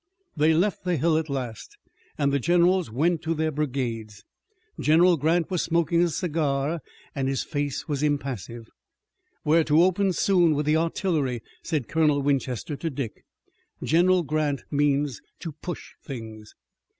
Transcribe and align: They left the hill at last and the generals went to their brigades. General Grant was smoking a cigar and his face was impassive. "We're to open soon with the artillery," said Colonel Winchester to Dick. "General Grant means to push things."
They 0.35 0.55
left 0.55 0.83
the 0.83 0.97
hill 0.97 1.15
at 1.19 1.29
last 1.29 1.77
and 2.17 2.33
the 2.33 2.39
generals 2.39 2.89
went 2.89 3.21
to 3.21 3.35
their 3.35 3.51
brigades. 3.51 4.23
General 4.79 5.15
Grant 5.15 5.51
was 5.51 5.61
smoking 5.61 6.01
a 6.01 6.09
cigar 6.09 6.81
and 7.13 7.27
his 7.27 7.43
face 7.43 7.87
was 7.87 8.01
impassive. 8.01 8.67
"We're 9.45 9.63
to 9.65 9.83
open 9.83 10.13
soon 10.13 10.55
with 10.55 10.65
the 10.65 10.75
artillery," 10.77 11.43
said 11.61 11.87
Colonel 11.87 12.23
Winchester 12.23 12.75
to 12.77 12.89
Dick. 12.89 13.23
"General 13.83 14.23
Grant 14.23 14.63
means 14.71 15.21
to 15.41 15.51
push 15.51 15.91
things." 16.03 16.55